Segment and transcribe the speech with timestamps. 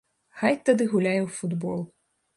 [0.39, 1.79] Хай тады гуляе ў футбол.